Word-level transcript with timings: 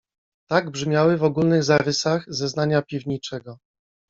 "Tak 0.49 0.71
brzmiały 0.71 1.17
w 1.17 1.23
ogólnych 1.23 1.63
zarysach 1.63 2.25
zeznania 2.27 2.81
piwniczego." 2.81 3.57